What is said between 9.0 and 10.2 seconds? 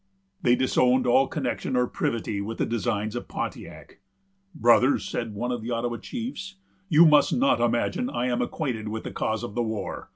the cause of the war.